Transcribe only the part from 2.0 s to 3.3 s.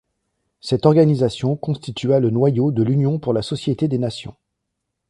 le noyau de l’union